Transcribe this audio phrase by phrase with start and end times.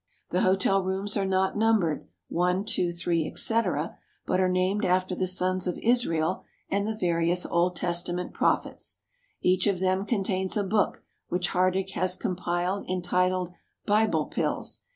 [0.31, 5.27] The hotel rooms are not numbered i, 2, 3, etc., but are named after the
[5.27, 9.01] sons of Israel and the various Old Testament prophets.
[9.43, 13.53] Each of them contains a book which Hardegg has compiled entitled"
[13.95, 14.81] Bible Pills."